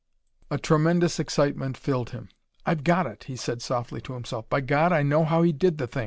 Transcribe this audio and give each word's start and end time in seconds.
A 0.49 0.57
tremendous 0.57 1.19
excitement 1.19 1.77
filled 1.77 2.09
him. 2.09 2.29
"I've 2.65 2.83
got 2.83 3.05
it!" 3.05 3.25
he 3.25 3.35
said 3.35 3.61
softly 3.61 4.01
to 4.01 4.13
himself. 4.13 4.49
"By 4.49 4.61
God, 4.61 4.91
I 4.91 5.03
know 5.03 5.23
how 5.23 5.43
he 5.43 5.51
did 5.51 5.77
the 5.77 5.85
thing!" 5.85 5.99